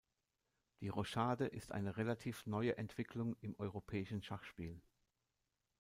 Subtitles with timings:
[0.79, 4.81] Die Rochade ist eine relativ neue Entwicklung im europäischen Schachspiel.